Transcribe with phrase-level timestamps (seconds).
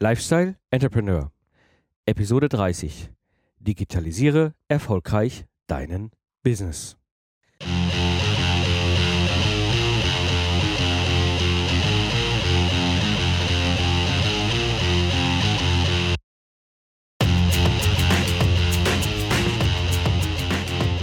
[0.00, 1.32] Lifestyle Entrepreneur
[2.06, 3.10] Episode 30
[3.58, 6.12] Digitalisiere erfolgreich deinen
[6.44, 6.96] Business.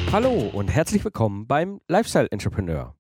[0.09, 2.95] Hallo und herzlich willkommen beim Lifestyle Entrepreneur.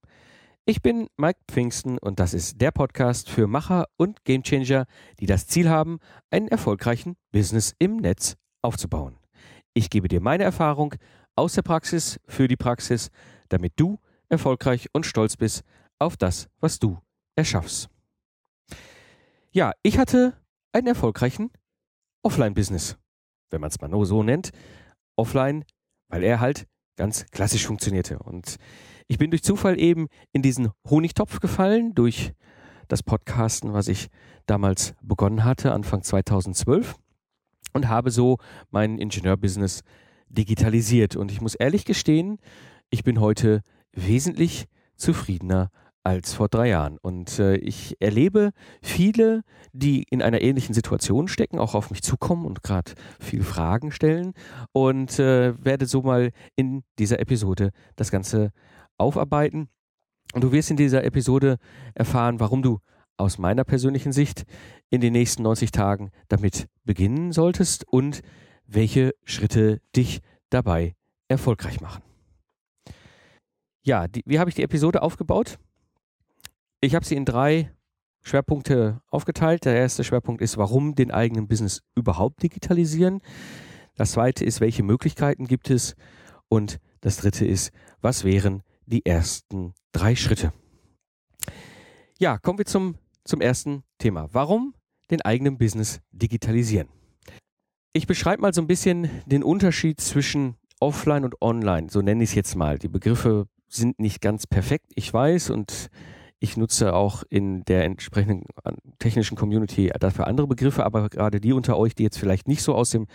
[0.67, 4.87] Ich bin Mike Pfingsten und das ist der Podcast für Macher und Gamechanger,
[5.19, 5.99] die das Ziel haben,
[6.31, 9.19] einen erfolgreichen Business im Netz aufzubauen.
[9.75, 10.95] Ich gebe dir meine Erfahrung
[11.35, 13.11] aus der Praxis für die Praxis,
[13.49, 15.63] damit du erfolgreich und stolz bist
[15.99, 16.97] auf das, was du
[17.35, 17.87] erschaffst.
[19.51, 20.33] Ja, ich hatte
[20.71, 21.51] einen erfolgreichen
[22.23, 22.97] Offline-Business,
[23.51, 24.49] wenn man es mal so nennt.
[25.15, 25.63] Offline,
[26.07, 28.19] weil er halt ganz klassisch funktionierte.
[28.19, 28.57] Und
[29.07, 32.33] ich bin durch Zufall eben in diesen Honigtopf gefallen, durch
[32.87, 34.09] das Podcasten, was ich
[34.45, 36.95] damals begonnen hatte, Anfang 2012,
[37.73, 38.37] und habe so
[38.71, 39.83] mein Ingenieurbusiness
[40.29, 41.15] digitalisiert.
[41.15, 42.37] Und ich muss ehrlich gestehen,
[42.89, 43.61] ich bin heute
[43.91, 45.71] wesentlich zufriedener
[46.05, 46.97] als vor drei Jahren.
[47.01, 49.41] Und äh, ich erlebe viele,
[49.73, 54.33] die in einer ähnlichen Situation stecken, auch auf mich zukommen und gerade viele Fragen stellen
[54.71, 58.51] und äh, werde so mal in dieser Episode das Ganze
[58.97, 59.67] aufarbeiten.
[60.33, 61.57] Und du wirst in dieser Episode
[61.95, 62.79] erfahren, warum du
[63.17, 64.43] aus meiner persönlichen Sicht
[64.89, 68.21] in den nächsten 90 Tagen damit beginnen solltest und
[68.67, 70.95] welche Schritte dich dabei
[71.29, 72.03] erfolgreich machen.
[73.83, 75.57] Ja, die, wie habe ich die Episode aufgebaut?
[76.85, 77.71] Ich habe sie in drei
[78.21, 79.65] Schwerpunkte aufgeteilt.
[79.65, 83.21] Der erste Schwerpunkt ist, warum den eigenen Business überhaupt digitalisieren.
[83.95, 85.95] Das zweite ist, welche Möglichkeiten gibt es?
[86.47, 90.53] Und das dritte ist, was wären die ersten drei Schritte.
[92.19, 94.29] Ja, kommen wir zum, zum ersten Thema.
[94.31, 94.75] Warum
[95.09, 96.89] den eigenen Business digitalisieren?
[97.93, 101.89] Ich beschreibe mal so ein bisschen den Unterschied zwischen Offline und Online.
[101.89, 102.77] So nenne ich es jetzt mal.
[102.77, 105.89] Die Begriffe sind nicht ganz perfekt, ich weiß, und
[106.45, 108.45] ich nutze auch in der entsprechenden
[108.99, 112.75] technischen Community dafür andere Begriffe, aber gerade die unter euch, die jetzt vielleicht nicht so
[112.75, 113.07] aus dem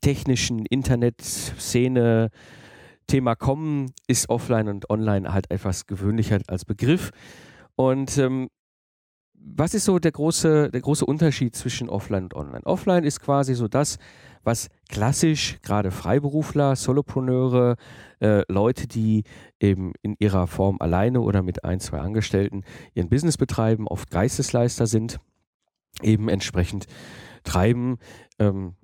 [0.00, 2.30] technischen Internet-Szene
[3.08, 7.10] Thema kommen, ist offline und online halt etwas gewöhnlicher als Begriff.
[7.74, 8.48] Und ähm,
[9.34, 12.64] was ist so der große, der große Unterschied zwischen offline und online?
[12.66, 13.98] Offline ist quasi so das,
[14.46, 17.76] was klassisch gerade Freiberufler, Solopreneure,
[18.20, 19.24] äh, Leute, die
[19.60, 22.62] eben in ihrer Form alleine oder mit ein, zwei Angestellten
[22.94, 25.18] ihren Business betreiben, oft Geistesleister sind,
[26.02, 26.86] eben entsprechend
[27.42, 27.98] treiben.
[28.38, 28.74] Ähm,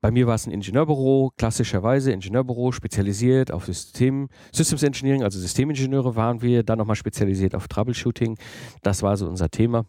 [0.00, 6.16] bei mir war es ein Ingenieurbüro, klassischerweise Ingenieurbüro, spezialisiert auf System, Systems Engineering, also Systemingenieure
[6.16, 8.38] waren wir, dann nochmal spezialisiert auf Troubleshooting.
[8.82, 9.86] Das war so unser Thema.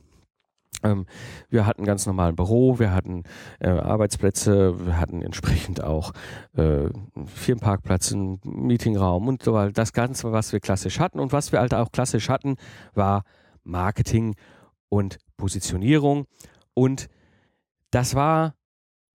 [0.84, 1.06] Ähm,
[1.50, 3.24] wir hatten ganz normalen Büro, wir hatten
[3.60, 6.12] äh, Arbeitsplätze, wir hatten entsprechend auch
[6.56, 6.90] äh,
[7.26, 9.72] Firmenparkplatz, einen Meetingraum und so weiter.
[9.72, 12.56] Das Ganze, was wir klassisch hatten und was wir halt auch klassisch hatten,
[12.94, 13.24] war
[13.64, 14.36] Marketing
[14.90, 16.26] und Positionierung.
[16.74, 17.08] Und
[17.92, 18.54] das war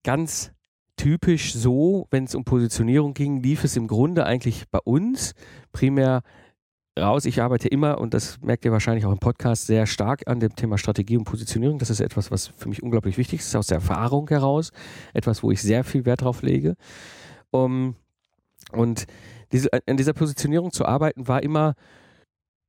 [0.02, 0.52] ganz
[0.96, 5.34] typisch so, wenn es um Positionierung ging, lief es im Grunde eigentlich bei uns
[5.72, 6.22] primär
[6.98, 7.25] raus.
[7.25, 10.54] Ich arbeite immer, und das merkt ihr wahrscheinlich auch im Podcast, sehr stark an dem
[10.54, 11.78] Thema Strategie und Positionierung.
[11.78, 14.70] Das ist etwas, was für mich unglaublich wichtig ist, aus der Erfahrung heraus.
[15.14, 16.75] Etwas, wo ich sehr viel Wert drauf lege.
[17.50, 17.97] Um,
[18.72, 19.06] und
[19.52, 21.75] diese, an dieser Positionierung zu arbeiten, war immer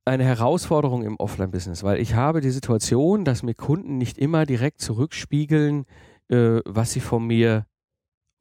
[0.04, 4.80] eine Herausforderung im Offline-Business, weil ich habe die Situation, dass mir Kunden nicht immer direkt
[4.82, 5.86] zurückspiegeln,
[6.28, 7.66] äh, was sie von mir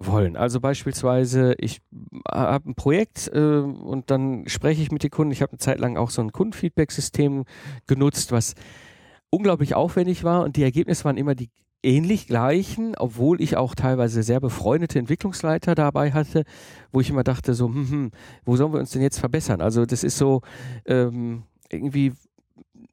[0.06, 0.36] wollen.
[0.36, 1.82] Also beispielsweise, ich
[2.30, 5.32] habe ein Projekt äh, und dann spreche ich mit den Kunden.
[5.32, 7.46] Ich habe eine Zeit lang auch so ein Kundenfeedback-System
[7.88, 8.56] genutzt, was
[9.30, 11.50] unglaublich aufwendig war und die Ergebnisse waren immer die
[11.84, 16.46] ähnlich gleichen, obwohl ich auch teilweise sehr befreundete Entwicklungsleiter dabei hatte,
[16.92, 18.12] wo ich immer dachte, so, hm, hm,
[18.46, 19.62] wo sollen wir uns denn jetzt verbessern?
[19.62, 20.42] Also das ist so
[20.86, 22.14] ähm, irgendwie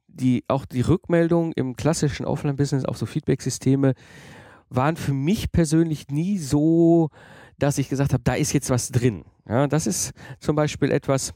[0.08, 3.94] die, auch die Rückmeldung im klassischen Offline-Business auf so Feedback-Systeme
[4.70, 7.10] waren für mich persönlich nie so,
[7.58, 9.24] dass ich gesagt habe, da ist jetzt was drin.
[9.48, 11.34] Ja, das ist zum Beispiel etwas,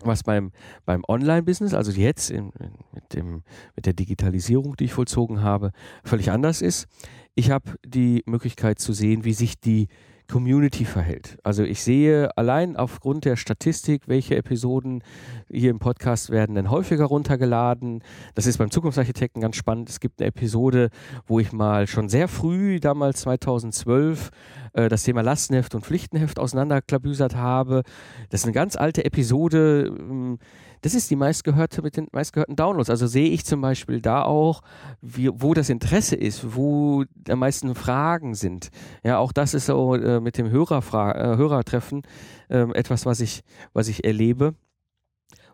[0.00, 0.50] was beim,
[0.84, 3.42] beim Online-Business, also jetzt in, in, mit, dem,
[3.76, 5.70] mit der Digitalisierung, die ich vollzogen habe,
[6.02, 6.86] völlig anders ist.
[7.34, 9.88] Ich habe die Möglichkeit zu sehen, wie sich die
[10.28, 11.38] Community verhält.
[11.42, 15.02] Also ich sehe allein aufgrund der Statistik, welche Episoden
[15.50, 18.02] hier im Podcast werden denn häufiger runtergeladen.
[18.34, 19.90] Das ist beim Zukunftsarchitekten ganz spannend.
[19.90, 20.90] Es gibt eine Episode,
[21.26, 24.30] wo ich mal schon sehr früh, damals 2012,
[24.72, 27.82] äh, das Thema Lastenheft und Pflichtenheft auseinanderklabüsert habe.
[28.30, 30.38] Das ist eine ganz alte Episode.
[30.84, 32.90] Das ist die meistgehörte mit den meistgehörten Downloads.
[32.90, 34.60] Also sehe ich zum Beispiel da auch,
[35.00, 38.68] wie, wo das Interesse ist, wo am meisten Fragen sind.
[39.02, 42.02] Ja, auch das ist so äh, mit dem Hörerfra äh, Hörertreffen
[42.50, 43.40] äh, etwas, was ich,
[43.72, 44.56] was ich erlebe,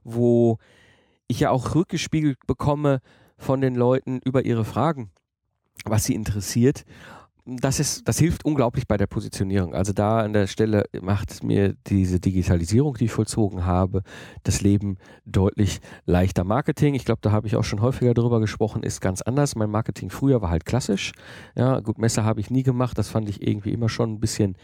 [0.03, 0.59] wo
[1.29, 3.01] ich ja auch rückgespiegelt bekomme
[3.39, 5.13] von den Leuten über ihre Fragen,
[5.85, 6.85] was sie interessiert
[7.57, 9.75] das ist, das hilft unglaublich bei der Positionierung.
[9.75, 14.03] Also da an der Stelle macht mir diese Digitalisierung, die ich vollzogen habe,
[14.43, 16.45] das Leben deutlich leichter.
[16.45, 19.57] Marketing, ich glaube, da habe ich auch schon häufiger drüber gesprochen, ist ganz anders.
[19.57, 21.13] Mein Marketing früher war halt klassisch.
[21.57, 22.99] Ja, gut, Messer habe ich nie gemacht.
[22.99, 24.57] Das fand ich irgendwie immer schon ein bisschen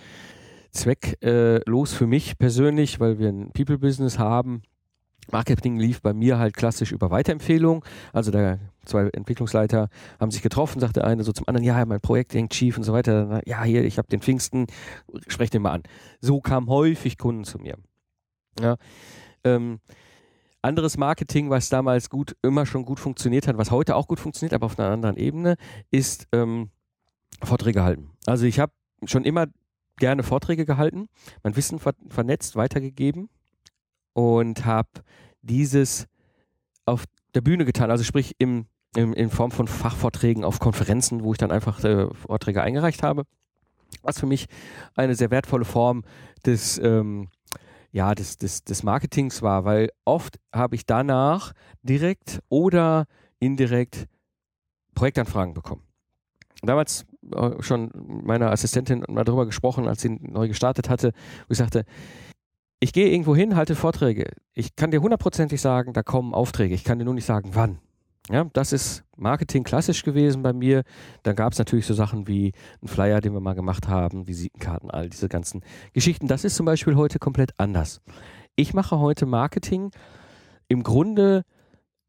[0.70, 4.62] zwecklos für mich persönlich, weil wir ein People-Business haben
[5.30, 7.84] Marketing lief bei mir halt klassisch über Weiterempfehlung.
[8.12, 9.88] Also da zwei Entwicklungsleiter
[10.20, 12.92] haben sich getroffen, sagte eine so zum anderen, ja, mein Projekt hängt schief und so
[12.92, 13.40] weiter.
[13.46, 14.66] Ja, hier, ich habe den Pfingsten,
[15.26, 15.82] sprech den mal an.
[16.20, 17.76] So kamen häufig Kunden zu mir.
[18.60, 18.76] Ja,
[19.44, 19.80] ähm,
[20.62, 24.54] anderes Marketing, was damals gut, immer schon gut funktioniert hat, was heute auch gut funktioniert,
[24.54, 25.56] aber auf einer anderen Ebene,
[25.90, 26.70] ist ähm,
[27.42, 28.10] Vorträge halten.
[28.26, 28.72] Also ich habe
[29.04, 29.46] schon immer
[29.98, 31.08] gerne Vorträge gehalten,
[31.42, 33.28] mein Wissen ver vernetzt, weitergegeben
[34.16, 34.88] und habe
[35.42, 36.06] dieses
[36.86, 37.04] auf
[37.34, 38.64] der Bühne getan, also sprich im,
[38.96, 43.24] im, in Form von Fachvorträgen auf Konferenzen, wo ich dann einfach äh, Vorträge eingereicht habe,
[44.02, 44.46] was für mich
[44.94, 46.02] eine sehr wertvolle Form
[46.46, 47.28] des, ähm,
[47.92, 51.52] ja, des, des, des Marketings war, weil oft habe ich danach
[51.82, 53.04] direkt oder
[53.38, 54.06] indirekt
[54.94, 55.82] Projektanfragen bekommen.
[56.62, 57.04] Damals
[57.34, 61.12] äh, schon meiner Assistentin mal darüber gesprochen, als sie neu gestartet hatte,
[61.48, 61.84] wo ich sagte,
[62.80, 64.30] ich gehe irgendwo hin, halte Vorträge.
[64.52, 66.74] Ich kann dir hundertprozentig sagen, da kommen Aufträge.
[66.74, 67.78] Ich kann dir nur nicht sagen, wann.
[68.28, 70.82] Ja, das ist Marketing klassisch gewesen bei mir.
[71.22, 72.52] Dann gab es natürlich so Sachen wie
[72.82, 75.62] ein Flyer, den wir mal gemacht haben, Visitenkarten, all diese ganzen
[75.92, 76.26] Geschichten.
[76.26, 78.00] Das ist zum Beispiel heute komplett anders.
[78.56, 79.90] Ich mache heute Marketing
[80.66, 81.44] im Grunde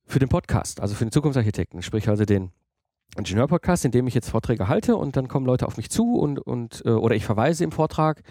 [0.05, 2.51] für den Podcast, also für den Zukunftsarchitekten, sprich also den
[3.15, 6.39] Ingenieur-Podcast, in dem ich jetzt Vorträge halte und dann kommen Leute auf mich zu und,
[6.39, 8.21] und äh, oder ich verweise im Vortrag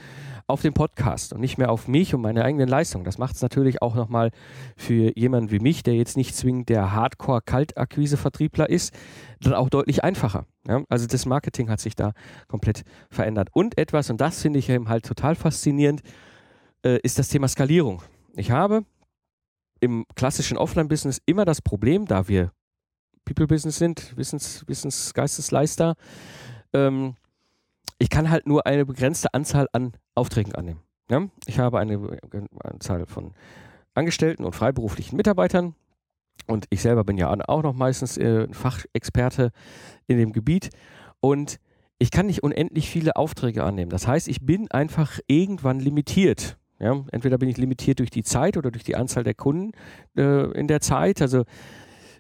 [0.47, 3.05] auf den Podcast und nicht mehr auf mich und meine eigenen Leistungen.
[3.05, 4.31] Das macht es natürlich auch nochmal
[4.77, 8.95] für jemanden wie mich, der jetzt nicht zwingend der Hardcore-Kaltakquise-Vertriebler ist,
[9.41, 10.47] dann auch deutlich einfacher.
[10.69, 10.83] Ja?
[10.89, 12.13] Also das Marketing hat sich da
[12.47, 13.49] komplett verändert.
[13.53, 16.03] Und etwas, und das finde ich eben halt total faszinierend,
[16.85, 18.03] äh, ist das Thema Skalierung.
[18.37, 18.85] Ich habe
[19.81, 22.53] im klassischen Offline-Business immer das Problem, da wir
[23.27, 25.97] People-Business sind, Wissens, Wissensgeistesleister,
[26.73, 27.17] ähm,
[27.99, 30.81] ich kann halt nur eine begrenzte Anzahl an Aufträgen annehmen.
[31.11, 31.29] Ja?
[31.47, 32.19] Ich habe eine
[32.63, 33.33] Anzahl von
[33.95, 35.75] Angestellten und freiberuflichen Mitarbeitern
[36.47, 39.51] und ich selber bin ja auch noch meistens äh, Fachexperte
[40.07, 40.71] in dem Gebiet
[41.21, 41.59] und
[41.99, 43.91] ich kann nicht unendlich viele Aufträge annehmen.
[43.91, 46.59] Das heißt, ich bin einfach irgendwann limitiert.
[46.79, 47.05] Ja?
[47.11, 49.73] Entweder bin ich limitiert durch die Zeit oder durch die Anzahl der Kunden
[50.15, 51.23] äh, in der Zeit.
[51.23, 51.45] Also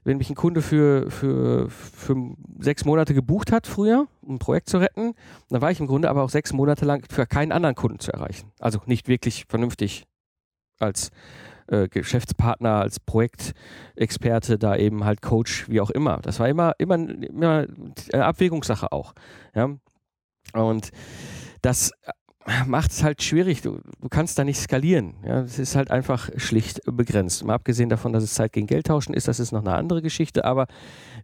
[0.06, 4.70] wenn mich ein Kunde für, für, für sechs Monate gebucht hat früher, um ein Projekt
[4.70, 5.14] zu retten,
[5.50, 8.12] dann war ich im Grunde aber auch sechs Monate lang für keinen anderen Kunden zu
[8.12, 8.52] erreichen.
[8.60, 10.04] Also nicht wirklich vernünftig
[10.78, 11.10] als
[11.66, 16.20] äh, Geschäftspartner, als Projektexperte, da eben halt Coach, wie auch immer.
[16.22, 17.66] Das war immer, immer, immer
[18.12, 19.12] eine Abwägungssache auch.
[19.56, 19.70] Ja?
[20.52, 20.90] Und
[21.62, 21.90] das
[22.66, 23.62] macht es halt schwierig.
[23.62, 25.14] Du, du kannst da nicht skalieren.
[25.25, 27.44] Ja, es ist halt einfach schlicht begrenzt.
[27.44, 30.02] Mal abgesehen davon, dass es Zeit gegen Geld tauschen ist, das ist noch eine andere
[30.02, 30.66] Geschichte, aber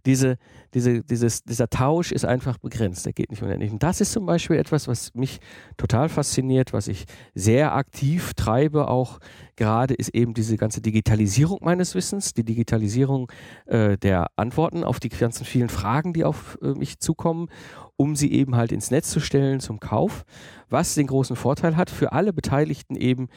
[0.04, 0.36] diese,
[0.74, 3.06] diese, dieses, dieser Tausch ist einfach begrenzt.
[3.06, 3.70] Der geht nicht unendlich.
[3.70, 5.38] Und das ist zum Beispiel etwas, was mich
[5.76, 7.04] total fasziniert, was ich
[7.34, 9.18] sehr aktiv treibe, auch
[9.56, 13.30] gerade ist eben diese ganze Digitalisierung meines Wissens, die Digitalisierung
[13.66, 17.48] äh, der Antworten auf die ganzen vielen Fragen, die auf äh, mich zukommen
[18.02, 20.24] um sie eben halt ins Netz zu stellen zum Kauf,
[20.72, 23.28] was den großen Vorteil hat für alle Beteiligten eben,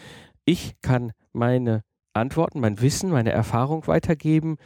[0.46, 4.58] ich kann meine Antworten, mein Wissen, meine Erfahrung weitergeben,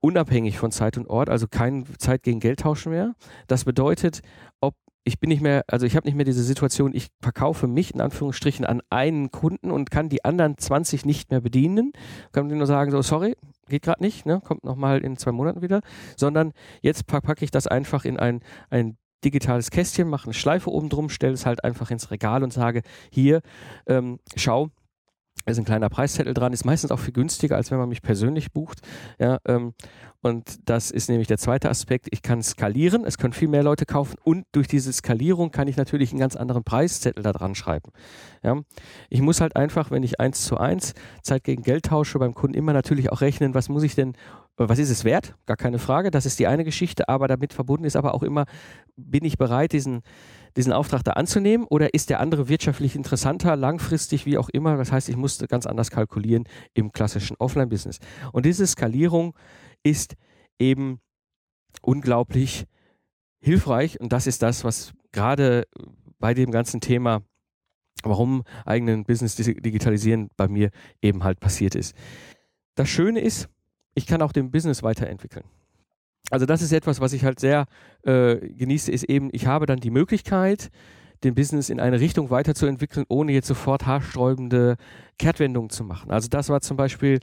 [0.00, 3.14] unabhängig von Zeit und Ort, also kein Zeit gegen Geld tauschen mehr.
[3.48, 4.20] Das bedeutet,
[4.60, 4.74] ob
[5.04, 8.00] ich bin nicht mehr, also ich habe nicht mehr diese Situation, ich verkaufe mich in
[8.00, 11.92] Anführungsstrichen an einen Kunden und kann die anderen 20 nicht mehr bedienen.
[12.32, 13.34] Kann nur sagen, so, sorry,
[13.68, 14.40] geht gerade nicht, ne?
[14.44, 15.80] kommt nochmal in zwei Monaten wieder,
[16.16, 16.52] sondern
[16.82, 21.08] jetzt packe ich das einfach in ein, ein digitales Kästchen, mache eine Schleife oben drum,
[21.08, 23.40] stelle es halt einfach ins Regal und sage, hier,
[23.86, 24.70] ähm, schau,
[25.44, 28.02] da ist ein kleiner Preiszettel dran, ist meistens auch viel günstiger, als wenn man mich
[28.02, 28.80] persönlich bucht.
[29.18, 29.72] Ja, ähm,
[30.20, 32.08] und das ist nämlich der zweite Aspekt.
[32.10, 35.76] Ich kann skalieren, es können viel mehr Leute kaufen und durch diese Skalierung kann ich
[35.76, 37.92] natürlich einen ganz anderen Preiszettel da dran schreiben.
[38.42, 38.60] Ja,
[39.10, 42.56] ich muss halt einfach, wenn ich eins zu eins Zeit gegen Geld tausche, beim Kunden
[42.56, 44.14] immer natürlich auch rechnen, was muss ich denn
[44.58, 45.36] was ist es wert?
[45.46, 46.10] Gar keine Frage.
[46.10, 47.08] Das ist die eine Geschichte.
[47.08, 48.44] Aber damit verbunden ist aber auch immer,
[48.96, 50.02] bin ich bereit, diesen,
[50.56, 54.76] diesen Auftrag da anzunehmen oder ist der andere wirtschaftlich interessanter, langfristig, wie auch immer?
[54.76, 57.98] Das heißt, ich musste ganz anders kalkulieren im klassischen Offline-Business.
[58.32, 59.34] Und diese Skalierung
[59.84, 60.16] ist
[60.58, 61.00] eben
[61.82, 62.66] unglaublich
[63.40, 65.64] hilfreich und das ist das, was gerade
[66.18, 67.22] bei dem ganzen Thema,
[68.02, 71.94] warum eigenen Business digitalisieren bei mir eben halt passiert ist.
[72.74, 73.48] Das Schöne ist,
[73.98, 75.44] ich kann auch den Business weiterentwickeln.
[76.30, 77.66] Also das ist etwas, was ich halt sehr
[78.02, 80.70] äh, genieße, ist eben, ich habe dann die Möglichkeit,
[81.24, 84.76] den Business in eine Richtung weiterzuentwickeln, ohne jetzt sofort haarsträubende
[85.18, 86.12] Kehrtwendungen zu machen.
[86.12, 87.18] Also das war zum Beispiel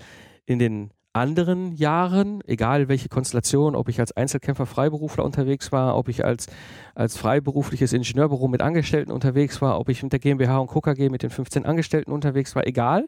[0.46, 6.10] in den anderen Jahren, egal welche Konstellation, ob ich als Einzelkämpfer Freiberufler unterwegs war, ob
[6.10, 6.48] ich als,
[6.94, 11.24] als freiberufliches Ingenieurbüro mit Angestellten unterwegs war, ob ich mit der GmbH und KKG mit
[11.24, 13.05] den 15 Angestellten unterwegs war, egal.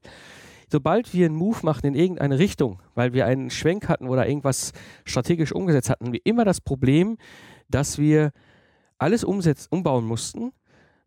[0.69, 4.73] Sobald wir einen Move machen in irgendeine Richtung, weil wir einen Schwenk hatten oder irgendwas
[5.05, 7.17] strategisch umgesetzt hatten, wir immer das Problem,
[7.69, 8.31] dass wir
[8.97, 10.51] alles umbauen mussten,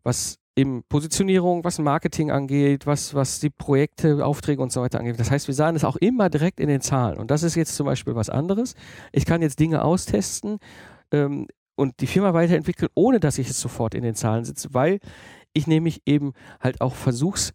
[0.03, 5.19] was eben Positionierung, was Marketing angeht, was, was die Projekte, Aufträge und so weiter angeht.
[5.19, 7.19] Das heißt, wir sahen es auch immer direkt in den Zahlen.
[7.19, 8.75] Und das ist jetzt zum Beispiel was anderes.
[9.11, 10.57] Ich kann jetzt Dinge austesten
[11.11, 14.99] ähm, und die Firma weiterentwickeln, ohne dass ich es sofort in den Zahlen sitze, weil
[15.53, 17.53] ich nämlich eben halt auch Versuchs-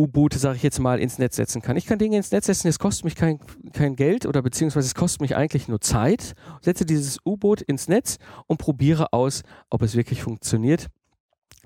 [0.00, 1.76] U-Boote, sage ich jetzt mal, ins Netz setzen kann.
[1.76, 3.38] Ich kann Dinge ins Netz setzen, es kostet mich kein,
[3.72, 6.34] kein Geld oder beziehungsweise es kostet mich eigentlich nur Zeit.
[6.62, 10.88] Setze dieses U-Boot ins Netz und probiere aus, ob es wirklich funktioniert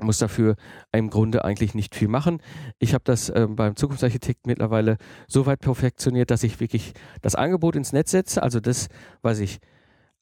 [0.00, 0.56] muss dafür
[0.90, 2.40] im Grunde eigentlich nicht viel machen.
[2.80, 4.96] Ich habe das äh, beim Zukunftsarchitekt mittlerweile
[5.28, 8.88] so weit perfektioniert, dass ich wirklich das Angebot ins Netz setze, also das,
[9.22, 9.60] was ich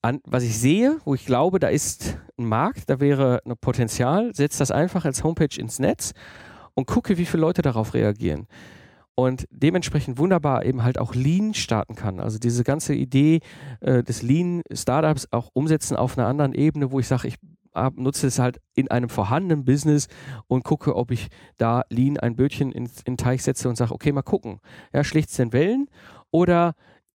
[0.03, 4.35] an, was ich sehe, wo ich glaube, da ist ein Markt, da wäre ein Potenzial,
[4.35, 6.13] setze das einfach als Homepage ins Netz
[6.75, 8.47] und gucke, wie viele Leute darauf reagieren.
[9.15, 12.19] Und dementsprechend wunderbar eben halt auch Lean starten kann.
[12.19, 13.41] Also diese ganze Idee
[13.81, 17.37] äh, des Lean-Startups auch umsetzen auf einer anderen Ebene, wo ich sage, ich
[17.97, 20.09] nutze es halt in einem vorhandenen Business
[20.47, 23.95] und gucke, ob ich da Lean ein Bötchen in, in den Teich setze und sage,
[23.95, 24.61] okay, mal gucken.
[24.93, 25.89] Ja, schlicht es den Wellen
[26.31, 26.75] oder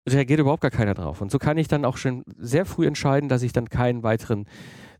[0.08, 1.22] reagiert überhaupt gar keiner drauf.
[1.22, 4.46] Und so kann ich dann auch schon sehr früh entscheiden, dass ich dann keinen weiteren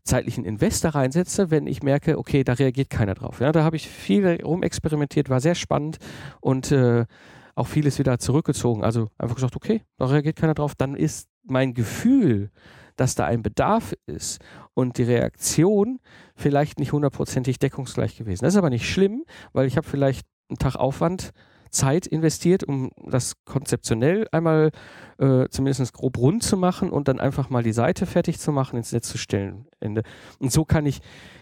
[0.04, 3.40] zeitlichen Investor reinsetze, wenn ich merke, okay, da reagiert keiner drauf.
[3.40, 5.98] Ja, da habe ich viel rumexperimentiert, war sehr spannend
[6.40, 7.06] und äh,
[7.54, 8.84] auch vieles wieder zurückgezogen.
[8.84, 10.74] Also einfach gesagt, okay, da reagiert keiner drauf.
[10.74, 12.50] Dann ist mein Gefühl,
[12.96, 14.40] dass da ein Bedarf ist
[14.74, 16.00] und die Reaktion
[16.36, 18.44] vielleicht nicht hundertprozentig deckungsgleich gewesen.
[18.44, 21.30] Das ist aber nicht schlimm, weil ich habe vielleicht einen Tag Aufwand,
[21.74, 24.70] Zeit investiert, um das konzeptionell einmal
[25.18, 28.76] äh, zumindest grob rund zu machen und dann einfach mal die Seite fertig zu machen,
[28.76, 29.66] ins Netz zu stellen.
[29.80, 30.02] Ende.
[30.38, 31.00] Und so kann ich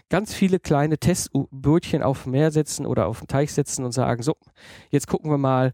[0.09, 4.35] ganz viele kleine Testbötchen auf Meer setzen oder auf den Teich setzen und sagen, so,
[4.89, 5.71] jetzt gucken wir mal,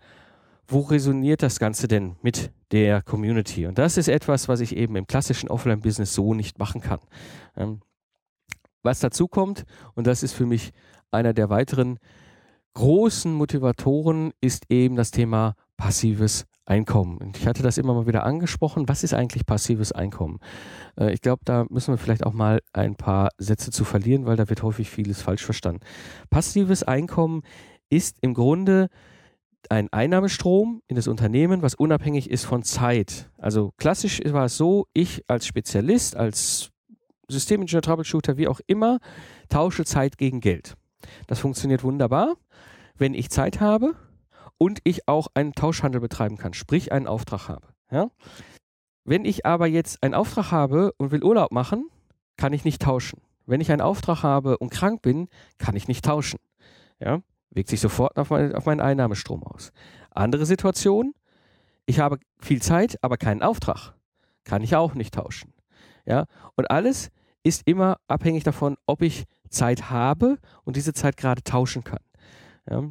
[0.67, 3.65] wo resoniert das Ganze denn mit der Community?
[3.65, 6.99] Und das ist etwas, was ich eben im klassischen Offline-Business so nicht machen kann.
[7.57, 7.81] Ähm,
[8.83, 10.71] was dazu kommt, und das ist für mich
[11.11, 11.99] einer der weiteren
[12.73, 17.31] großen Motivatoren, ist eben das Thema passives Einkommen.
[17.35, 18.87] Ich hatte das immer mal wieder angesprochen.
[18.87, 20.37] Was ist eigentlich passives Einkommen?
[20.99, 24.37] Äh, ich glaube, da müssen wir vielleicht auch mal ein paar Sätze zu verlieren, weil
[24.37, 25.81] da wird häufig vieles falsch verstanden.
[26.29, 27.41] Passives Einkommen
[27.89, 28.89] ist im Grunde
[29.67, 33.31] ein Einnahmestrom in das Unternehmen, was unabhängig ist von Zeit.
[33.39, 36.69] Also klassisch war es so, ich als Spezialist, als
[37.29, 38.99] Systemingenieur, Troubleshooter, wie auch immer,
[39.49, 40.75] tausche Zeit gegen Geld.
[41.27, 42.35] Das funktioniert wunderbar,
[42.97, 43.95] wenn ich Zeit habe
[44.57, 47.67] und ich auch einen Tauschhandel betreiben kann, sprich einen Auftrag habe.
[47.91, 48.09] Ja?
[49.03, 51.89] Wenn ich aber jetzt einen Auftrag habe und will Urlaub machen,
[52.37, 53.21] kann ich nicht tauschen.
[53.45, 56.39] Wenn ich einen Auftrag habe und krank bin, kann ich nicht tauschen.
[56.99, 57.21] Ja?
[57.49, 59.71] Wirkt sich sofort auf, mein, auf meinen Einnahmestrom aus.
[60.11, 61.13] Andere Situation,
[61.85, 63.95] ich habe viel Zeit, aber keinen Auftrag.
[64.43, 65.53] Kann ich auch nicht tauschen.
[66.05, 66.25] Ja?
[66.55, 67.09] Und alles
[67.43, 72.01] ist immer abhängig davon, ob ich Zeit habe und diese Zeit gerade tauschen kann.
[72.69, 72.83] Ja?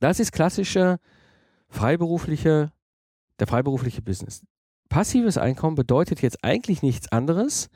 [0.00, 0.98] Das ist klassischer
[1.68, 2.72] freiberufliche,
[3.38, 4.42] der freiberufliche Business.
[4.88, 7.68] Passives Einkommen bedeutet jetzt eigentlich nichts anderes,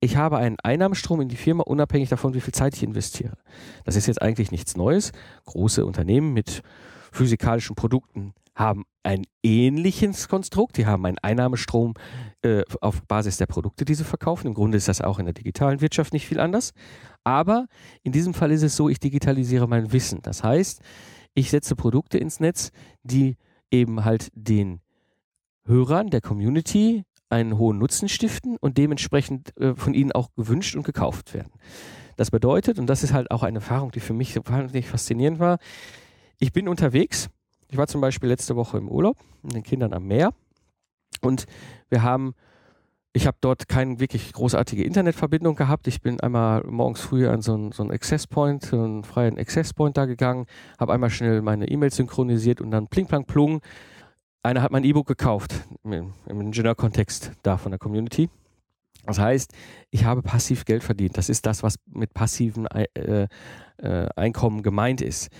[0.00, 3.38] ich habe einen Einnahmestrom in die Firma, unabhängig davon, wie viel Zeit ich investiere.
[3.84, 5.12] Das ist jetzt eigentlich nichts Neues.
[5.46, 6.62] Große Unternehmen mit
[7.12, 10.78] physikalischen Produkten haben ein ähnliches Konstrukt.
[10.78, 11.94] Die haben einen Einnahmestrom
[12.42, 14.48] äh, auf Basis der Produkte, die sie verkaufen.
[14.48, 16.72] Im Grunde ist das auch in der digitalen Wirtschaft nicht viel anders.
[17.22, 17.66] Aber
[18.02, 20.22] in diesem Fall ist es so, ich digitalisiere mein Wissen.
[20.22, 20.80] Das heißt,
[21.34, 22.70] ich setze Produkte ins Netz,
[23.02, 23.36] die
[23.70, 24.80] eben halt den
[25.64, 30.84] Hörern der Community einen hohen Nutzen stiften und dementsprechend äh, von ihnen auch gewünscht und
[30.84, 31.52] gekauft werden.
[32.16, 35.58] Das bedeutet, und das ist halt auch eine Erfahrung, die für mich wahnsinnig faszinierend war,
[36.38, 37.28] ich bin unterwegs.
[37.68, 40.32] Ich war zum Beispiel letzte Woche im Urlaub mit den Kindern am Meer
[41.20, 41.46] Und
[41.88, 42.34] wir haben
[43.16, 45.86] ich habe dort keine wirklich großartige Internetverbindung gehabt.
[45.86, 49.38] Ich bin einmal morgens früh an so einen, so einen Access Point, so einen freien
[49.38, 50.44] Access Point da gegangen,
[50.78, 53.62] habe einmal schnell meine E-Mails synchronisiert und dann pling, plang, plung.
[54.42, 58.28] Einer hat mein E-Book gekauft, im, im Ingenieurkontext da von der Community.
[59.06, 59.54] Das heißt,
[59.90, 61.16] ich habe passiv Geld verdient.
[61.16, 63.28] Das ist das, was mit passiven äh,
[63.78, 65.30] äh, Einkommen gemeint ist.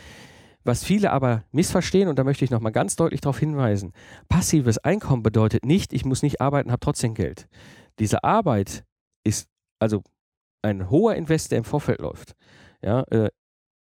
[0.67, 3.93] Was viele aber missverstehen, und da möchte ich nochmal ganz deutlich darauf hinweisen,
[4.29, 7.47] passives Einkommen bedeutet nicht, ich muss nicht arbeiten, habe trotzdem Geld.
[8.01, 8.85] Diese Arbeit
[9.23, 10.03] ist also
[10.63, 12.35] ein hoher Invest, der im Vorfeld läuft.
[12.83, 13.31] Ja, äh,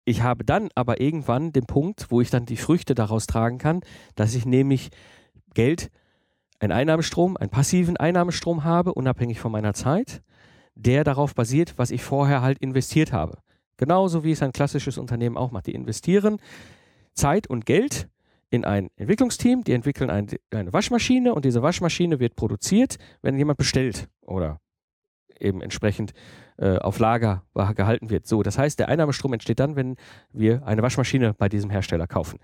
[0.05, 3.81] ich habe dann aber irgendwann den Punkt, wo ich dann die Früchte daraus tragen kann,
[4.15, 4.91] dass ich nämlich
[5.55, 5.91] Geld,
[6.61, 10.23] einen Einnahmestrom, einen passiven Einnahmestrom habe, unabhängig von meiner Zeit,
[10.75, 13.39] der darauf basiert, was ich vorher halt investiert habe.
[13.79, 15.67] Genauso wie es ein klassisches Unternehmen auch macht.
[15.67, 16.39] Die investieren
[17.15, 18.09] Zeit und Geld
[18.51, 23.59] in ein Entwicklungsteam, die entwickeln ein, eine Waschmaschine und diese Waschmaschine wird produziert, wenn jemand
[23.59, 24.61] bestellt oder
[25.39, 26.13] eben entsprechend
[26.57, 27.45] äh, auf Lager
[27.75, 28.27] gehalten wird.
[28.27, 29.97] So, das heißt, der Einnahmestrom entsteht dann, wenn
[30.33, 32.41] wir eine Waschmaschine bei diesem Hersteller kaufen.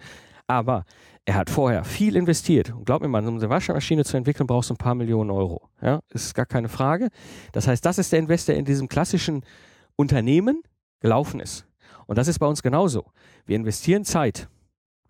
[0.47, 0.85] Aber
[1.25, 2.71] er hat vorher viel investiert.
[2.71, 5.71] Und glaub mir mal, um eine Waschmaschine zu entwickeln, brauchst du ein paar Millionen Euro.
[5.81, 7.09] Ja, ist gar keine Frage.
[7.53, 9.43] Das heißt, das ist der Investor in diesem klassischen
[9.97, 10.63] Unternehmen,
[11.05, 11.67] gelaufen ist.
[12.07, 13.13] Und das ist bei uns genauso.
[13.45, 14.49] Wir investieren Zeit,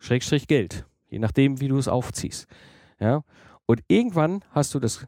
[0.00, 2.48] Schrägstrich Geld, je nachdem, wie du es aufziehst.
[2.98, 3.22] Ja?
[3.66, 5.06] Und irgendwann hast du das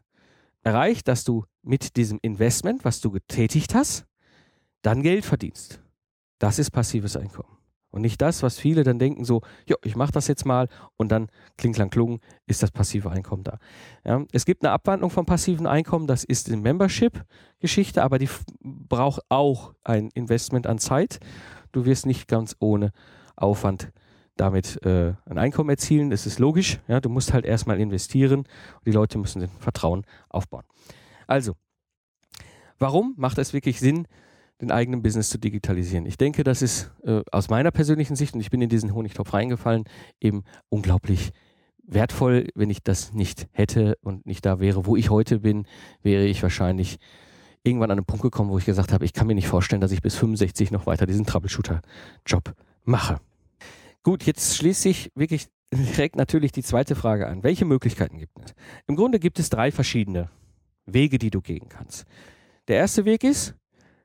[0.63, 4.05] erreicht, dass du mit diesem Investment, was du getätigt hast,
[4.81, 5.81] dann Geld verdienst.
[6.39, 7.56] Das ist passives Einkommen.
[7.97, 11.11] Und nicht das, was viele dann denken, so, ja, ich mache das jetzt mal und
[11.11, 13.57] dann kling, klang, klung, ist das passive Einkommen da.
[14.05, 18.29] Ja, es gibt eine Abwandlung vom passiven Einkommen, das ist die Membership-Geschichte, aber die
[18.61, 21.19] braucht auch ein Investment an Zeit.
[21.71, 22.91] Du wirst nicht ganz ohne
[23.35, 23.91] Aufwand
[24.35, 26.11] damit äh, ein Einkommen erzielen.
[26.11, 26.79] Das ist logisch.
[26.87, 30.65] Ja, du musst halt erstmal investieren und die Leute müssen den Vertrauen aufbauen.
[31.25, 31.53] Also,
[32.77, 34.07] warum macht es wirklich Sinn,
[34.61, 36.05] den eigenen Business zu digitalisieren.
[36.05, 39.33] Ich denke, das ist äh, aus meiner persönlichen Sicht, und ich bin in diesen Honigtopf
[39.33, 39.83] reingefallen,
[40.19, 41.31] eben unglaublich
[41.83, 42.47] wertvoll.
[42.55, 45.67] Wenn ich das nicht hätte und nicht da wäre, wo ich heute bin,
[46.01, 46.97] wäre ich wahrscheinlich
[47.63, 49.91] irgendwann an einen Punkt gekommen, wo ich gesagt habe, ich kann mir nicht vorstellen, dass
[49.91, 53.19] ich bis 65 noch weiter diesen Troubleshooter-Job mache.
[54.03, 57.43] Gut, jetzt schließt sich wirklich direkt natürlich die zweite Frage an.
[57.43, 58.53] Welche Möglichkeiten gibt es?
[58.87, 60.29] Im Grunde gibt es drei verschiedene
[60.85, 62.05] Wege, die du gehen kannst.
[62.69, 63.55] Der erste Weg ist,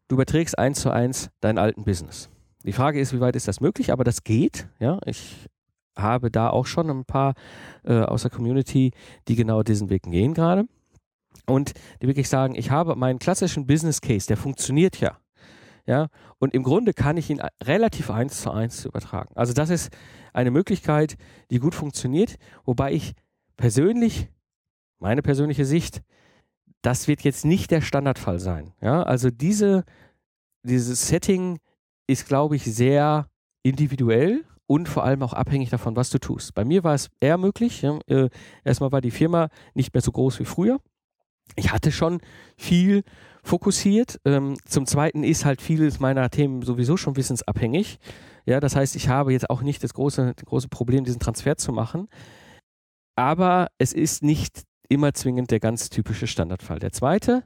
[0.09, 2.29] du überträgst eins zu eins deinen alten Business.
[2.65, 4.69] Die Frage ist, wie weit ist das möglich, aber das geht.
[4.79, 5.49] Ja, ich
[5.97, 7.35] habe da auch schon ein paar
[7.85, 8.93] äh, aus der Community,
[9.29, 10.65] die genau diesen Weg gehen gerade.
[11.47, 15.19] Und die wirklich sagen, ich habe meinen klassischen Business Case, der funktioniert ja.
[15.85, 19.35] Ja, und im Grunde kann ich ihn relativ eins zu eins übertragen.
[19.35, 19.91] Also das ist
[20.33, 21.17] eine Möglichkeit,
[21.51, 23.15] die gut funktioniert, wobei ich
[23.57, 24.29] persönlich,
[25.01, 26.03] meine persönliche Sicht,
[26.83, 28.73] das wird jetzt nicht der Standardfall sein.
[28.81, 29.85] Ja, also diese,
[30.63, 31.59] dieses Setting
[32.07, 33.29] ist, glaube ich, sehr
[33.63, 36.55] individuell und vor allem auch abhängig davon, was du tust.
[36.55, 37.83] Bei mir war es eher möglich.
[37.83, 38.29] Ja, äh,
[38.65, 40.81] erstmal war die Firma nicht mehr so groß wie früher.
[41.57, 42.21] Ich hatte schon
[42.57, 43.03] viel
[43.43, 44.21] fokussiert.
[44.25, 47.99] Ähm, zum Zweiten ist halt vieles meiner Themen sowieso schon wissensabhängig.
[48.47, 51.57] Ja, das heißt, ich habe jetzt auch nicht das große, das große Problem, diesen Transfer
[51.57, 52.09] zu machen.
[53.17, 54.63] Aber es ist nicht
[54.93, 56.79] immer zwingend der ganz typische Standardfall.
[56.79, 57.45] Der zweite,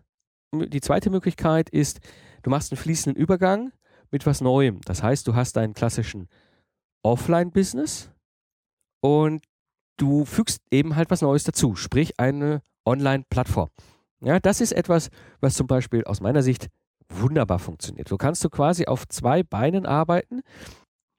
[0.53, 2.01] die zweite Möglichkeit ist,
[2.43, 3.73] du machst einen fließenden Übergang
[4.11, 4.81] mit was Neuem.
[4.85, 6.29] Das heißt, du hast deinen klassischen
[7.05, 8.11] Offline-Business
[9.01, 9.45] und
[9.97, 13.71] du fügst eben halt was Neues dazu, sprich eine Online-Plattform.
[14.21, 16.69] Ja, das ist etwas, was zum Beispiel aus meiner Sicht
[17.09, 18.09] wunderbar funktioniert.
[18.09, 20.41] So kannst du quasi auf zwei Beinen arbeiten.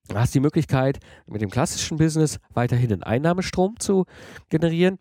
[0.10, 4.06] Du hast die Möglichkeit, mit dem klassischen Business weiterhin einen Einnahmestrom zu
[4.50, 4.98] generieren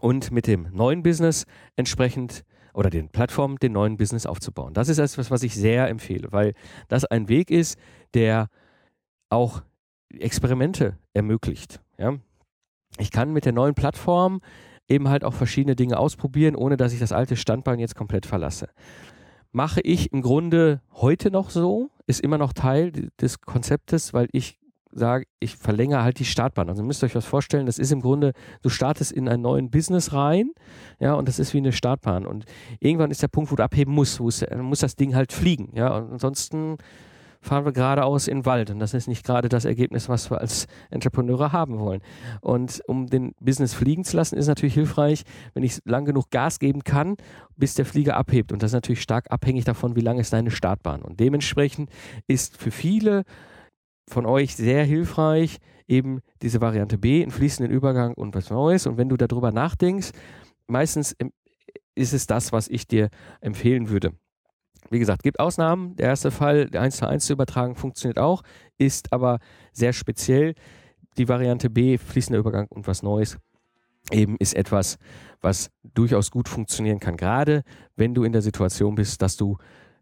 [0.00, 4.74] und mit dem neuen Business entsprechend oder den Plattformen den neuen Business aufzubauen.
[4.74, 6.54] Das ist etwas, was ich sehr empfehle, weil
[6.88, 7.78] das ein Weg ist,
[8.14, 8.48] der
[9.30, 9.62] auch
[10.10, 11.80] Experimente ermöglicht.
[11.98, 12.18] Ja?
[12.98, 14.40] Ich kann mit der neuen Plattform
[14.88, 18.68] eben halt auch verschiedene Dinge ausprobieren, ohne dass ich das alte Standbein jetzt komplett verlasse.
[19.52, 24.58] Mache ich im Grunde heute noch so, ist immer noch Teil des Konzeptes, weil ich
[24.94, 26.68] sage, ich verlängere halt die Startbahn.
[26.68, 29.70] Also müsst ihr euch was vorstellen, das ist im Grunde, du startest in einen neuen
[29.70, 30.50] Business rein,
[31.00, 32.26] ja, und das ist wie eine Startbahn.
[32.26, 32.44] Und
[32.80, 35.70] irgendwann ist der Punkt, wo du abheben musst, wo es, muss das Ding halt fliegen,
[35.74, 35.96] ja.
[35.96, 36.78] Und ansonsten
[37.44, 38.70] fahren wir geradeaus in den Wald.
[38.70, 42.00] Und das ist nicht gerade das Ergebnis, was wir als Entrepreneure haben wollen.
[42.40, 46.58] Und um den Business fliegen zu lassen, ist natürlich hilfreich, wenn ich lang genug Gas
[46.58, 47.16] geben kann,
[47.56, 48.50] bis der Flieger abhebt.
[48.50, 51.02] Und das ist natürlich stark abhängig davon, wie lang ist deine Startbahn.
[51.02, 51.90] Und dementsprechend
[52.26, 53.24] ist für viele
[54.08, 58.86] von euch sehr hilfreich, eben diese Variante B, einen fließenden Übergang und was Neues.
[58.86, 60.10] Und wenn du darüber nachdenkst,
[60.66, 61.16] meistens
[61.94, 63.08] ist es das, was ich dir
[63.40, 64.12] empfehlen würde.
[64.90, 65.96] Wie gesagt, gibt Ausnahmen.
[65.96, 68.42] Der erste Fall, der 1 zu 1 zu übertragen, funktioniert auch,
[68.78, 69.38] ist aber
[69.72, 70.54] sehr speziell.
[71.16, 73.38] Die Variante B, fließender Übergang und was Neues,
[74.10, 74.98] eben ist etwas,
[75.40, 77.16] was durchaus gut funktionieren kann.
[77.16, 77.62] Gerade
[77.96, 79.56] wenn du in der Situation bist, dass du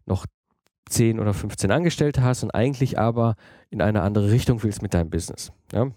[0.05, 0.25] noch
[0.89, 3.35] 10 oder 15 Angestellte hast und eigentlich aber
[3.69, 5.51] in eine andere Richtung willst mit deinem Business.
[5.71, 5.91] Ja?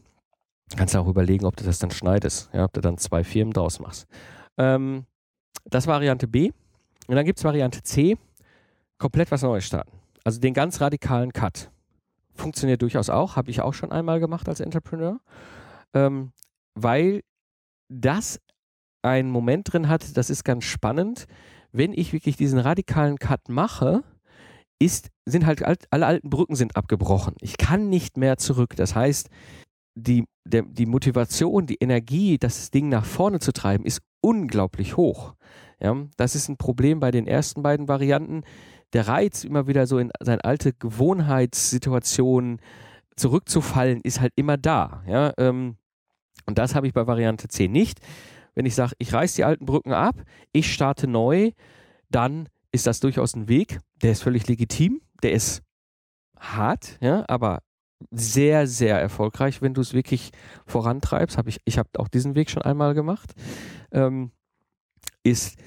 [0.77, 2.65] Kannst du auch überlegen, ob du das dann schneidest, ja?
[2.65, 4.07] ob du dann zwei Firmen draus machst.
[4.59, 5.05] Ähm,
[5.65, 6.51] das Variante B.
[7.07, 8.17] Und dann gibt es Variante C,
[8.99, 9.93] komplett was Neues starten.
[10.25, 11.71] Also den ganz radikalen Cut.
[12.35, 15.21] Funktioniert durchaus auch, habe ich auch schon einmal gemacht als Entrepreneur,
[15.95, 16.33] ähm,
[16.75, 17.23] weil
[17.89, 18.41] das
[19.03, 21.27] einen Moment drin hat, das ist ganz spannend.
[21.73, 24.03] Wenn ich wirklich diesen radikalen Cut mache,
[24.79, 27.35] ist, sind halt alt, alle alten Brücken sind abgebrochen.
[27.41, 28.75] Ich kann nicht mehr zurück.
[28.77, 29.29] Das heißt,
[29.95, 35.35] die, der, die Motivation, die Energie, das Ding nach vorne zu treiben, ist unglaublich hoch.
[35.81, 38.43] Ja, das ist ein Problem bei den ersten beiden Varianten.
[38.93, 42.61] Der Reiz, immer wieder so in seine alte Gewohnheitssituation
[43.17, 45.03] zurückzufallen, ist halt immer da.
[45.07, 45.77] Ja, ähm,
[46.47, 48.01] und das habe ich bei Variante C nicht.
[48.55, 51.51] Wenn ich sage, ich reiße die alten Brücken ab, ich starte neu,
[52.11, 55.63] dann ist das durchaus ein Weg, der ist völlig legitim, der ist
[56.39, 57.63] hart, ja, aber
[58.11, 60.31] sehr, sehr erfolgreich, wenn du es wirklich
[60.67, 61.39] vorantreibst.
[61.39, 63.33] Hab ich ich habe auch diesen Weg schon einmal gemacht.
[63.91, 64.33] Ähm,
[65.23, 65.59] ist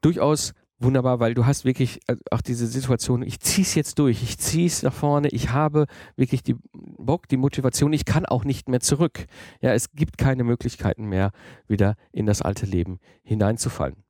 [0.00, 4.22] durchaus wunderbar, weil du hast wirklich äh, auch diese Situation, ich ziehe es jetzt durch,
[4.22, 8.44] ich ziehe es nach vorne, ich habe wirklich die Bock, die Motivation, ich kann auch
[8.44, 9.26] nicht mehr zurück.
[9.60, 11.32] Ja, es gibt keine Möglichkeiten mehr,
[11.66, 14.04] wieder in das alte Leben hineinzufallen.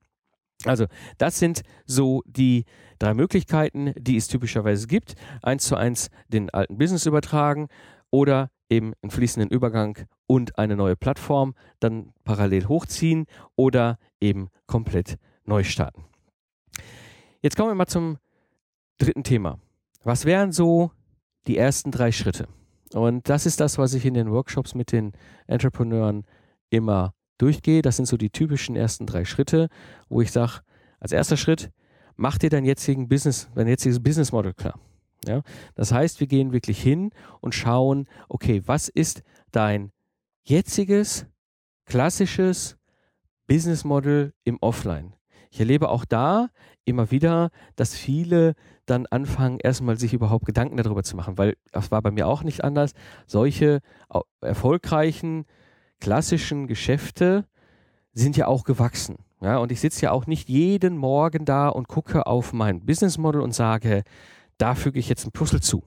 [0.65, 0.87] Also,
[1.19, 2.65] das sind so die
[2.99, 5.15] drei Möglichkeiten, die es typischerweise gibt.
[5.43, 7.69] Eins zu eins den alten Business übertragen
[8.11, 15.17] oder eben einen fließenden Übergang und eine neue Plattform dann parallel hochziehen oder eben komplett
[15.45, 16.05] neu starten.
[17.43, 18.19] Jetzt kommen wir mal zum
[18.99, 19.59] dritten Thema.
[20.03, 20.93] Was wären so
[21.47, 22.49] die ersten drei Schritte?
[22.93, 25.13] Und das ist das, was ich in den Workshops mit den
[25.47, 26.25] Entrepreneuren
[26.71, 27.83] immer durchgehe.
[27.83, 29.69] Das sind so die typischen ersten drei Schritte,
[30.09, 30.61] wo ich sage,
[31.01, 31.71] als erster Schritt,
[32.17, 34.79] mach dir dein jetzigen Business, dein jetziges Business Model klar.
[35.27, 35.43] Ja?
[35.75, 39.93] Das heißt, wir gehen wirklich hin und schauen, okay, was ist dein
[40.43, 41.27] jetziges,
[41.87, 42.77] klassisches
[43.47, 45.15] Business Model im Offline?
[45.51, 46.49] Ich erlebe auch da
[46.85, 48.55] immer wieder, dass viele
[48.87, 52.43] dann anfangen, erstmal sich überhaupt Gedanken darüber zu machen, weil das war bei mir auch
[52.43, 52.93] nicht anders.
[53.27, 53.81] Solche
[54.41, 55.47] erfolgreichen,
[56.05, 57.47] klassischen Geschäfte
[58.13, 59.17] sind ja auch gewachsen.
[59.41, 63.17] Ja, und ich sitze ja auch nicht jeden Morgen da und gucke auf mein Business
[63.17, 64.05] Model und sage,
[64.59, 65.83] da füge ich jetzt ein Puzzle zu.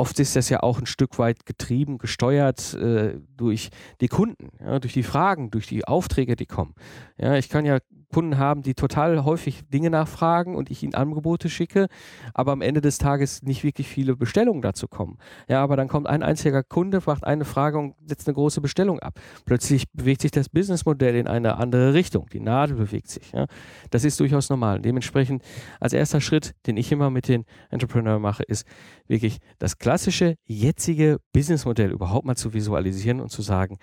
[0.00, 3.68] Oft ist das ja auch ein Stück weit getrieben, gesteuert äh, durch
[4.00, 6.74] die Kunden, ja, durch die Fragen, durch die Aufträge, die kommen.
[7.18, 7.80] Ja, ich kann ja
[8.12, 11.88] Kunden haben, die total häufig Dinge nachfragen und ich ihnen Angebote schicke,
[12.34, 15.18] aber am Ende des Tages nicht wirklich viele Bestellungen dazu kommen.
[15.48, 18.98] Ja, aber dann kommt ein einziger Kunde, macht eine Frage und setzt eine große Bestellung
[19.00, 19.20] ab.
[19.44, 22.26] Plötzlich bewegt sich das Businessmodell in eine andere Richtung.
[22.32, 23.32] Die Nadel bewegt sich.
[23.32, 23.46] Ja.
[23.90, 24.80] Das ist durchaus normal.
[24.80, 25.42] Dementsprechend
[25.78, 28.66] als erster Schritt, den ich immer mit den Entrepreneuren mache, ist
[29.06, 33.76] wirklich das klassische jetzige Businessmodell überhaupt mal zu visualisieren und zu sagen,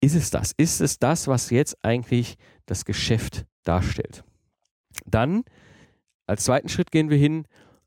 [0.00, 0.52] ist es das?
[0.56, 2.34] Ist es das, was jetzt eigentlich
[2.66, 4.24] das Geschäft darstellt?
[5.06, 5.44] Dann
[6.26, 7.44] als zweiten Schritt gehen wir hin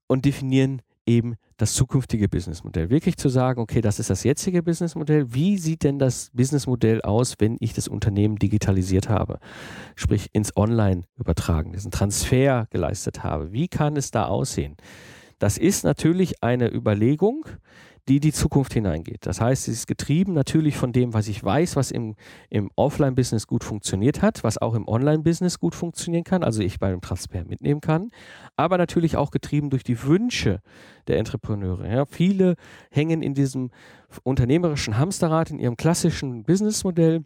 [0.08, 2.90] und definieren eben das zukünftige Businessmodell.
[2.90, 5.34] Wirklich zu sagen, okay, das ist das jetzige Businessmodell.
[5.34, 9.40] Wie sieht denn das Businessmodell aus, wenn ich das Unternehmen digitalisiert habe?
[9.98, 13.52] Sprich, ins Online übertragen, diesen Transfer geleistet habe.
[13.52, 14.78] Wie kann es da aussehen?
[15.42, 17.48] Das ist natürlich eine Überlegung,
[18.08, 19.26] die die Zukunft hineingeht.
[19.26, 22.16] Das heißt, es ist getrieben natürlich von dem, was ich weiß, was im,
[22.52, 26.90] im Offline-Business gut funktioniert hat, was auch im Online-Business gut funktionieren kann, also ich bei
[26.90, 28.12] einem Transfer mitnehmen kann,
[28.56, 30.62] aber natürlich auch getrieben durch die Wünsche
[31.08, 31.90] der Entrepreneure.
[31.90, 32.54] Ja, viele
[32.92, 33.72] hängen in diesem
[34.22, 37.24] unternehmerischen Hamsterrad, in ihrem klassischen Businessmodell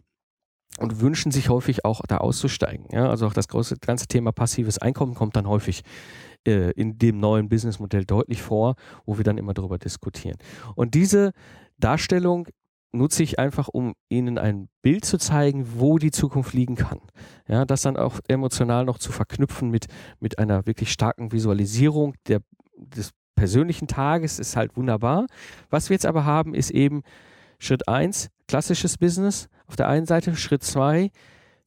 [0.78, 2.86] und wünschen sich häufig auch da auszusteigen.
[2.92, 5.82] Ja, also auch das große, ganze Thema passives Einkommen kommt dann häufig
[6.46, 10.38] äh, in dem neuen Businessmodell deutlich vor, wo wir dann immer darüber diskutieren.
[10.74, 11.32] Und diese
[11.78, 12.48] Darstellung
[12.92, 17.00] nutze ich einfach, um Ihnen ein Bild zu zeigen, wo die Zukunft liegen kann.
[17.48, 19.86] Ja, das dann auch emotional noch zu verknüpfen mit,
[20.20, 22.40] mit einer wirklich starken Visualisierung der,
[22.76, 25.26] des persönlichen Tages ist halt wunderbar.
[25.70, 27.02] Was wir jetzt aber haben, ist eben
[27.58, 31.10] Schritt 1, klassisches Business auf der einen Seite, Schritt 2,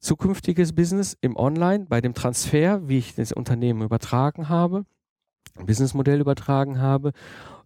[0.00, 4.84] zukünftiges Business im Online, bei dem Transfer, wie ich das Unternehmen übertragen habe,
[5.54, 7.12] Businessmodell übertragen habe,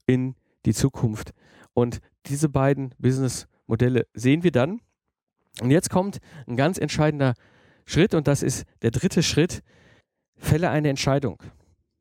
[0.07, 0.35] in
[0.66, 1.33] die Zukunft.
[1.73, 4.81] Und diese beiden Businessmodelle sehen wir dann.
[5.61, 7.35] Und jetzt kommt ein ganz entscheidender
[7.87, 9.62] Schritt und das ist der dritte Schritt.
[10.37, 11.42] Fälle eine Entscheidung.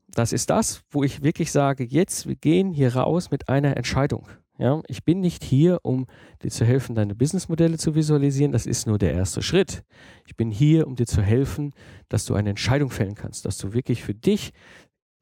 [0.08, 4.28] Das ist das, wo ich wirklich sage, jetzt, wir gehen hier raus mit einer Entscheidung.
[4.60, 6.06] Ja, ich bin nicht hier, um
[6.44, 8.52] dir zu helfen, deine Businessmodelle zu visualisieren.
[8.52, 9.84] Das ist nur der erste Schritt.
[10.28, 11.74] Ich bin hier, um dir zu helfen,
[12.08, 14.52] dass du eine Entscheidung fällen kannst, dass du wirklich für dich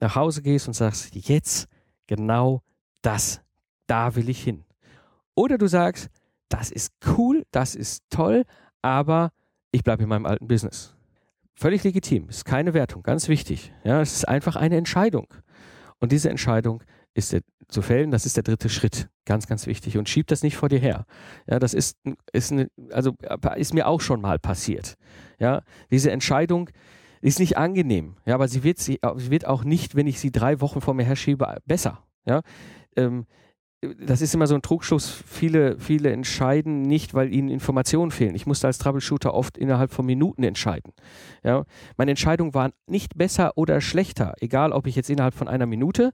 [0.02, 1.67] nach Hause gehst und sagst, jetzt
[2.08, 2.62] genau
[3.02, 3.41] das,
[3.88, 4.65] da will ich hin.
[5.34, 6.10] Oder du sagst,
[6.50, 8.44] das ist cool, das ist toll,
[8.82, 9.32] aber
[9.72, 10.94] ich bleibe in meinem alten Business.
[11.56, 13.72] Völlig legitim, ist keine Wertung, ganz wichtig.
[13.84, 15.28] Ja, es ist einfach eine Entscheidung.
[16.00, 19.10] Und diese Entscheidung ist der, zu fällen, das ist der dritte Schritt.
[19.25, 19.97] Ganz, ganz wichtig.
[19.97, 21.05] Und schieb das nicht vor dir her.
[21.47, 21.97] Ja, das ist,
[22.34, 23.15] ist eine, also
[23.55, 24.95] ist mir auch schon mal passiert.
[25.39, 26.69] Ja, diese Entscheidung
[27.21, 28.17] ist nicht angenehm.
[28.25, 31.03] Ja, aber sie wird, sie wird auch nicht, wenn ich sie drei Wochen vor mir
[31.03, 32.03] herschiebe, besser.
[32.25, 32.41] Ja,
[32.95, 33.25] ähm,
[33.99, 35.23] das ist immer so ein Trugschluss.
[35.25, 38.36] Viele, viele entscheiden nicht, weil ihnen Informationen fehlen.
[38.36, 40.93] Ich musste als Troubleshooter oft innerhalb von Minuten entscheiden.
[41.43, 41.63] Ja,
[41.97, 46.12] meine Entscheidungen waren nicht besser oder schlechter, egal ob ich jetzt innerhalb von einer Minute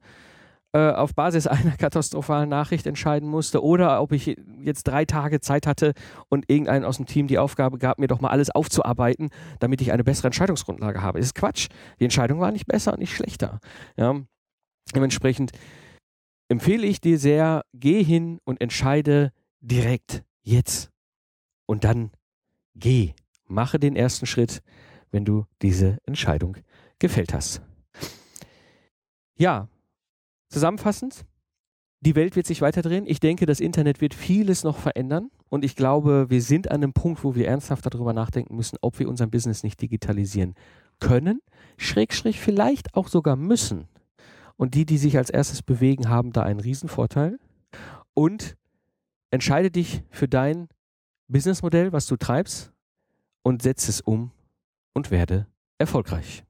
[0.73, 5.67] äh, auf Basis einer katastrophalen Nachricht entscheiden musste oder ob ich jetzt drei Tage Zeit
[5.67, 5.93] hatte
[6.30, 9.91] und irgendeinen aus dem Team die Aufgabe gab, mir doch mal alles aufzuarbeiten, damit ich
[9.91, 11.19] eine bessere Entscheidungsgrundlage habe.
[11.19, 11.67] Das ist Quatsch.
[11.99, 13.60] Die Entscheidung war nicht besser und nicht schlechter.
[13.95, 14.15] Ja,
[14.93, 15.51] dementsprechend
[16.49, 20.91] empfehle ich dir sehr, geh hin und entscheide direkt jetzt.
[21.65, 22.12] Und dann
[22.75, 23.13] geh.
[23.45, 24.62] Mache den ersten Schritt,
[25.12, 26.58] wenn du diese Entscheidung
[26.99, 27.62] gefällt hast.
[29.38, 29.69] Ja,
[30.49, 31.25] zusammenfassend,
[32.01, 33.07] die Welt wird sich weiterdrehen.
[33.07, 35.31] Ich denke, das Internet wird vieles noch verändern.
[35.49, 38.99] Und ich glaube, wir sind an einem Punkt, wo wir ernsthaft darüber nachdenken müssen, ob
[38.99, 40.53] wir unser Business nicht digitalisieren
[40.99, 41.41] können,
[41.77, 43.88] schrägstrich vielleicht auch sogar müssen.
[44.57, 47.39] Und die, die sich als erstes bewegen, haben da einen Riesenvorteil.
[48.13, 48.57] Und
[49.31, 50.67] entscheide dich für dein
[51.27, 52.71] Businessmodell, was du treibst,
[53.43, 54.31] und setze es um
[54.93, 56.43] und werde erfolgreich.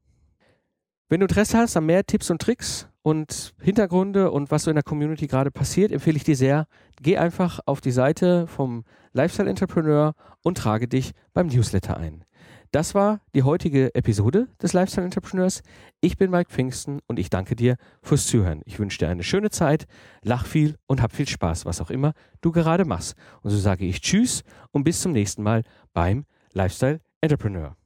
[1.10, 4.76] Wenn du Interesse hast an mehr Tipps und Tricks und Hintergründe und was so in
[4.76, 6.68] der Community gerade passiert, empfehle ich dir sehr,
[7.02, 12.26] geh einfach auf die Seite vom Lifestyle Entrepreneur und trage dich beim Newsletter ein.
[12.72, 15.62] Das war die heutige Episode des Lifestyle Entrepreneurs.
[16.02, 18.60] Ich bin Mike Pfingsten und ich danke dir fürs Zuhören.
[18.66, 19.86] Ich wünsche dir eine schöne Zeit,
[20.22, 23.16] lach viel und hab viel Spaß, was auch immer du gerade machst.
[23.42, 27.78] Und so sage ich Tschüss und bis zum nächsten Mal beim Lifestyle Entrepreneur.